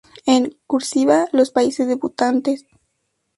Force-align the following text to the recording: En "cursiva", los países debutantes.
En 0.25 0.57
"cursiva", 0.65 1.27
los 1.31 1.51
países 1.51 1.87
debutantes. 1.87 2.65